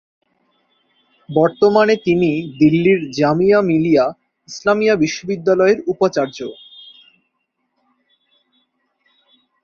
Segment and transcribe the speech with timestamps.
[1.29, 2.29] বর্তমানে তিনি
[2.59, 4.05] দিল্লির জামিয়া মিলিয়া
[4.49, 6.37] ইসলামিয়া বিশ্ববিদ্যালয়ের উপাচার্য।